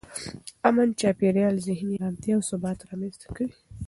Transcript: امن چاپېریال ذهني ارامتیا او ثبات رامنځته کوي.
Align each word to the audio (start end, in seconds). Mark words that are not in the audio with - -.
امن 0.67 0.89
چاپېریال 0.99 1.55
ذهني 1.67 1.93
ارامتیا 1.97 2.33
او 2.37 2.43
ثبات 2.49 2.79
رامنځته 2.89 3.27
کوي. 3.35 3.51